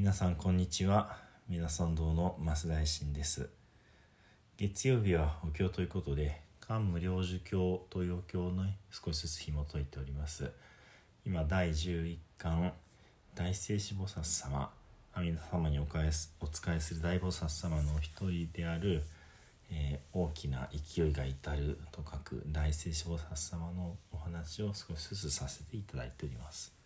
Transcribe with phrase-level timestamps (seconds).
[0.00, 1.18] 皆さんこんにちは。
[1.46, 3.50] 皆さん堂の増大臣です。
[4.56, 10.52] 月曜日はお経ということで漢無量寿経というお経の少しずつ紐解いております。
[11.26, 12.72] 今第11巻
[13.34, 14.70] 大聖子菩薩様
[15.12, 19.02] 阿弥陀様にお返すお仕えする大菩薩様の一人である、
[19.70, 26.80] えー、大きな勢いが至ると書く大聖子菩薩様のお話を少しずつさせていただいております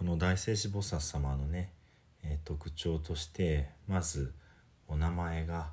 [0.00, 1.72] この大聖子菩薩様のね、
[2.22, 4.34] えー、特徴としてまず
[4.86, 5.70] お名前が、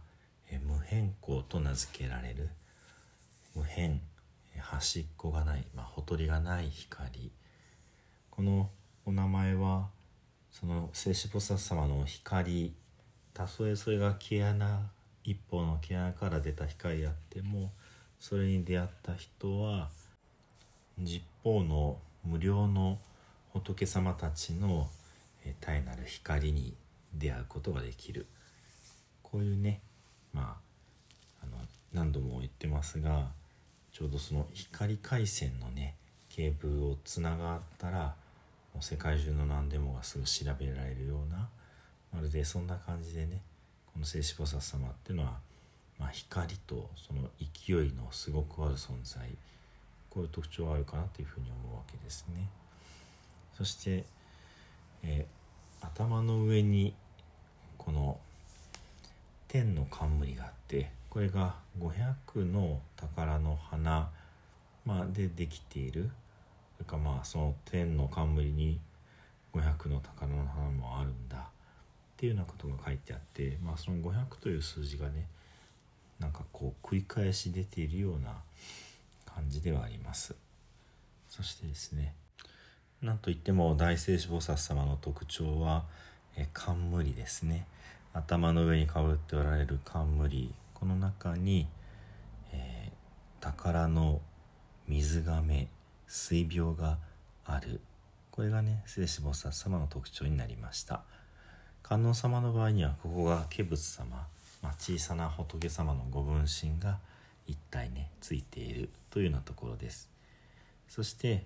[0.49, 2.49] えー、無変更と名付けられる。
[3.53, 3.99] 無変
[4.57, 7.29] 端っこがない、まあ、ほとりがない光。
[8.29, 8.69] この
[9.05, 9.89] お名前は
[10.49, 12.73] その聖子菩薩様の光
[13.33, 14.79] たとえそれが毛穴
[15.25, 17.73] 一方の毛穴から出た光であっても
[18.17, 19.89] それに出会った人は
[20.97, 23.16] 十方の無料の光
[23.59, 24.87] 仏様たちの
[25.43, 26.75] 絶えなる光に
[27.13, 28.27] 出会うことができる
[29.23, 29.81] こういうね
[30.33, 30.57] ま
[31.41, 31.57] ああの
[31.93, 33.29] 何度も言ってますが
[33.91, 35.95] ちょうどその光回線のね
[36.29, 38.15] ケーブルをつながったら
[38.73, 41.49] もう世界中の何でもがすぐ調べられるような
[42.13, 43.41] まるでそんな感じでね
[43.91, 45.39] この聖子菩薩様っていうのは、
[45.97, 49.21] まあ、光とその勢いのすごくある存在
[50.09, 52.47] こういう特徴があるかなというふうに思うわけですね。
[53.57, 54.03] そして、
[55.03, 56.93] えー、頭の上に
[57.79, 58.19] この
[59.47, 64.11] 天の冠があってこれが500の宝の花、
[64.85, 66.11] まあ、でできている。
[66.77, 68.79] それかまあその天の冠に
[69.55, 71.37] 500の宝の花もあるんだ。
[71.37, 71.39] っ
[72.17, 75.27] ていうようなことが書いてあって、まあ、その500という数字がね
[76.19, 78.35] なんかこう繰り返し出ているような
[79.25, 80.35] 感じではあります。
[81.27, 82.13] そしてですね
[83.01, 85.83] なんといっても大聖子菩薩様の特徴は
[86.35, 87.67] え冠ですね。
[88.13, 90.53] 頭の上にかぶっておられる冠。
[90.73, 91.67] この中に、
[92.51, 94.21] えー、宝の
[94.87, 95.67] 水亀
[96.07, 96.97] 水病が
[97.45, 97.81] ある。
[98.31, 101.01] これがね聖子菩薩様の特徴になりました。
[101.81, 104.27] 観音様の場合にはここが化仏様、
[104.61, 106.99] まあ、小さな仏様のご分身が
[107.47, 110.09] 一体ねついているというようなところです。
[110.87, 111.45] そして、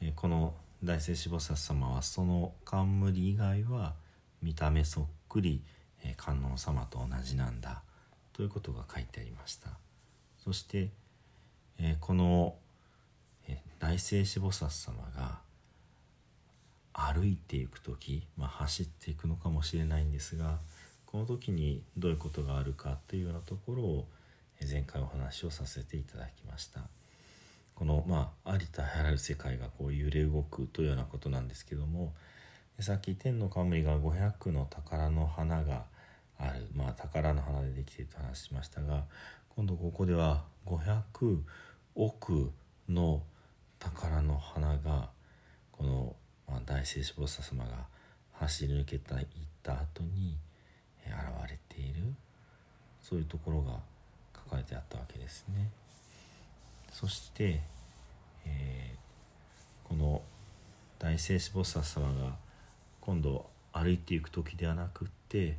[0.00, 0.54] えー、この
[0.84, 3.94] 大聖子菩薩様はその冠以外は
[4.42, 5.62] 見た目そっくり、
[6.16, 7.82] 観音様と同じなんだ
[8.32, 9.68] ということが書いてありました
[10.38, 10.90] そして、
[12.00, 12.56] この、
[13.78, 15.38] 大聖子菩薩様が
[16.92, 20.58] 歩いていく時、まあ、走っていくのかもしれないんですが
[21.06, 24.06] この時にどういうことがあるかというようなところを
[24.70, 26.80] 前回お話をさせていただきました。
[28.06, 32.12] の、まあ、ありとあらゆる世界がこう揺れ動くというようなことなんですけども
[32.80, 35.84] さっき天の冠が500の宝の花が
[36.38, 39.04] ある、まあ、宝の花でできていると話しましたが
[39.50, 41.38] 今度ここでは500
[41.94, 42.50] 億
[42.88, 43.22] の
[43.78, 45.10] 宝の花が
[45.70, 46.16] この、
[46.48, 47.86] まあ、大聖子菩薩様が
[48.32, 49.26] 走り抜けた行っ
[49.62, 50.36] た後に
[51.04, 51.14] 現
[51.48, 52.14] れている
[53.02, 53.80] そういうところが
[54.34, 55.70] 書かれてあったわけですね。
[56.92, 57.62] そして
[58.46, 60.22] えー、この
[60.98, 62.36] 大聖子菩薩様が
[63.00, 65.56] 今度歩いていく時ではなくって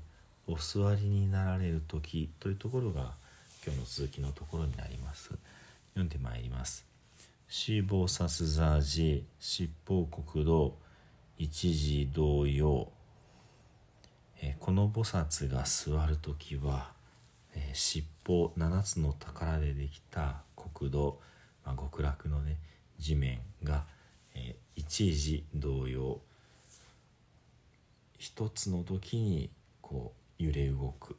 [0.48, 3.14] お座りになられる時というところが
[3.66, 5.32] 今日の続きのところになります。
[5.94, 6.86] 読んでまいります
[7.48, 10.76] 「死菩薩座寺七宝国土
[11.38, 12.92] 一時同様」
[14.42, 16.92] えこの菩薩が座る時は、
[17.54, 21.22] えー、七宝七つの宝でできた国土、
[21.64, 22.58] まあ、極楽のね
[22.98, 23.86] 地面が、
[24.36, 26.20] えー、一時同様
[28.18, 29.50] 一つの時に
[29.82, 31.18] こう揺れ動く。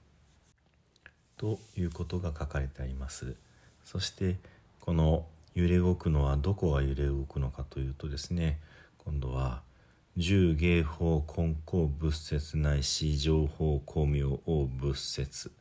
[1.37, 3.37] ということが書かれてあります。
[3.85, 4.39] そして
[4.81, 8.59] この揺れ動くのはどこが揺れ動くのかというとですね
[8.99, 9.63] 今度は
[10.17, 15.53] 十芸法根高仏説ないし情報光明王仏説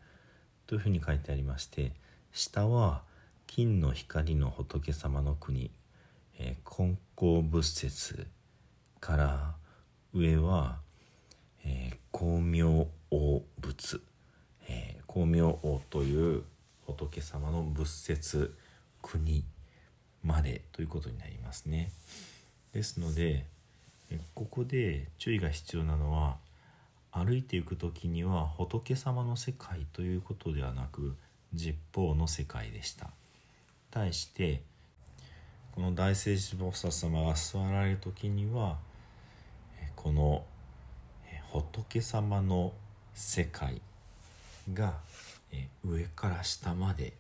[0.68, 1.92] というふうに書いてありまして
[2.32, 3.02] 下は
[3.46, 5.70] 金の光の仏様の国。
[6.40, 8.28] えー、根高仏説
[9.00, 9.56] から
[10.14, 10.80] 上は、
[11.66, 14.02] えー、光明王仏、
[14.68, 16.44] えー、光明王という
[16.86, 18.56] 仏様の仏説
[19.02, 19.44] 国
[20.24, 21.92] までということになりますね。
[22.74, 23.46] ですので
[24.34, 26.38] ここで注意が必要なのは
[27.12, 31.16] 歩いていく時には仏様の世界ということではなく
[31.54, 33.12] 十方の世界でした。
[33.92, 34.64] 対して
[35.76, 38.78] この大聖子菩薩様が座られる時には
[39.96, 40.44] この
[41.52, 42.74] 仏様の
[43.16, 43.82] 世界
[44.72, 44.94] が
[45.84, 47.14] 上から下まで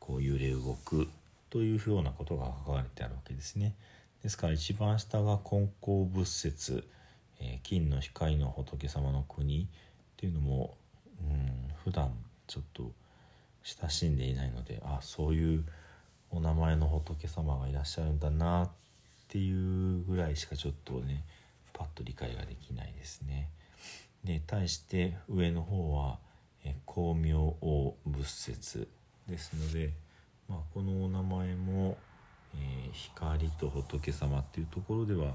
[0.00, 1.06] こう揺れ動く
[1.48, 3.74] というようなことが書かれてあるわけですね。
[4.22, 6.84] ですから一番下が金光仏説、
[7.62, 9.66] 金の光の仏様の国っ
[10.16, 10.74] ていうのも、
[11.20, 12.10] うん、普段
[12.48, 12.90] ちょっと
[13.62, 15.64] 親しんでいないのであそういう
[16.30, 18.70] お名前の仏様がいらっしゃるんだなっ
[19.28, 21.24] ていうぐらいしかちょっとね
[21.72, 23.48] パッと理解ができないですね。
[24.24, 26.18] で対して上の方は
[26.86, 28.88] 光明王仏説
[29.28, 29.92] ですので、
[30.48, 31.96] まあ、このお名前も、
[32.54, 35.34] えー、光と仏様っていうところでは、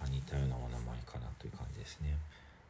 [0.00, 2.16] ま、似たようなお名前かなという感じですね。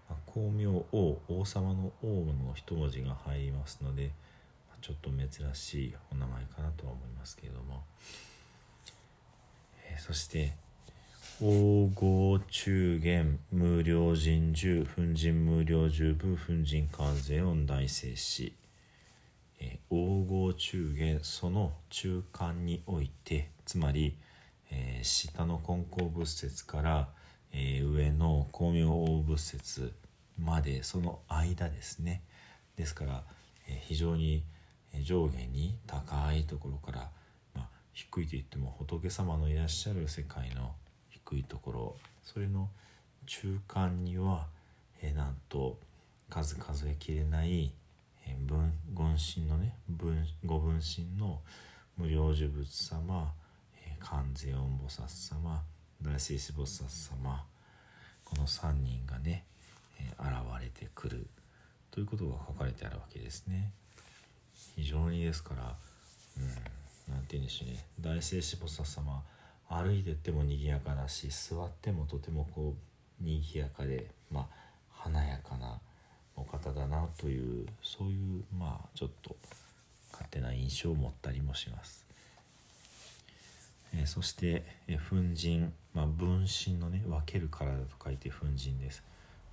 [0.09, 4.11] ま、光明王王様の王の一文字が入りますので、
[4.85, 7.85] ちょっと珍しいお名前かなとは思いますけれども、
[9.89, 10.53] えー、そして
[11.41, 18.53] 王合中元無料人獣粉人無料十部粉人関税音大聖子
[19.59, 24.19] 黄合中元その中間においてつまり、
[24.71, 27.09] えー、下の金光仏説から、
[27.55, 29.95] えー、上の光明王仏説
[30.39, 32.23] までその間ですね。
[32.77, 33.25] ですから、
[33.67, 34.45] えー、非常に
[35.03, 37.11] 上下に高いところから、
[37.55, 40.75] まあ、低いと言っても仏様のいらっしゃる世界の
[41.09, 42.69] 低いところそれの
[43.27, 44.47] 中間には、
[45.03, 45.79] え、なんと
[46.29, 47.73] 数数えきれない
[48.47, 51.41] 分言神のね分ご分身の
[51.97, 53.33] 無料呪仏様
[53.87, 55.63] え観世音菩薩様
[56.03, 57.45] 大聖子菩薩様
[58.25, 59.45] この3人がね
[60.19, 60.29] 現
[60.61, 61.27] れてくる
[61.91, 63.73] ということが書かれてあるわけですね。
[64.77, 65.77] 非常にですから、
[66.39, 66.41] う
[67.11, 69.23] ん、なんて言うんでしょうね大聖子菩薩様
[69.69, 72.75] 歩いてっても賑やかだし座ってもとてもこ
[73.21, 74.47] う賑やかでまあ
[74.91, 75.79] 華やかな
[76.37, 79.37] お方だなというそういうまあちょっと
[80.13, 82.05] 勝手な印象を持ったりもします。
[83.97, 89.03] えー、そして、え、粉塵、まあ、分身のね分ける体と書いて粉塵です。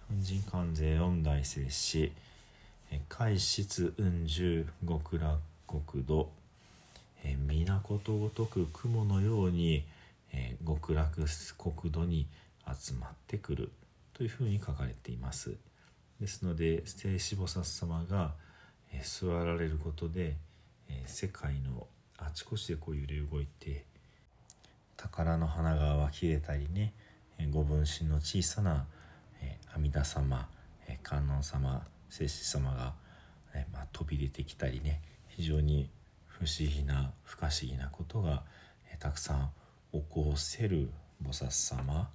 [0.07, 2.12] 粉塵関税四大聖子、
[3.07, 6.29] 海質雲十極楽国土、
[7.23, 9.85] え、皆ことごとく雲のように、
[10.33, 11.25] えー、極楽
[11.57, 12.27] 国土に
[12.67, 13.71] 集まってくる
[14.13, 15.55] というふうに書かれています。
[16.19, 18.33] ですので聖子菩薩様が、
[18.91, 20.35] えー、座られることで、
[20.89, 23.85] えー、世界のあちこちでこう揺れ動いて
[24.97, 26.93] 宝の花が湧き出たりね、
[27.39, 28.85] えー、ご分身の小さな、
[29.41, 30.47] え、阿弥陀様、
[30.88, 32.94] え、観音様聖子様が、
[33.56, 35.90] えまあ、飛び出てきたりね非常に
[36.28, 38.44] 不思議な不可思議なことが、
[38.94, 39.50] え、たくさん
[39.94, 40.90] 起こせる
[41.24, 42.10] 菩薩様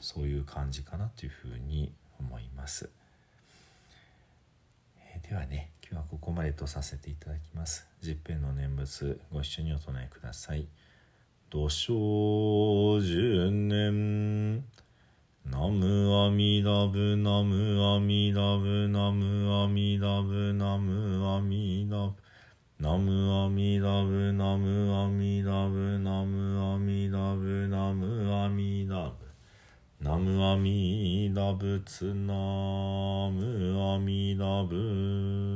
[0.00, 2.88] そういう感じかなというふうに思います。
[5.28, 10.66] ではね今日はここまでとさせていただきます十遍の念仏ご一緒にお唱えください
[11.50, 14.64] 土生十年
[15.50, 22.14] ナムアミダブナムアミダブナムアミダブナムアミダブ
[22.80, 29.24] ナムアミダブナムアミダブナムアミダブナムアミダブ
[30.00, 35.53] ナムアミダ仏ナムアミダ仏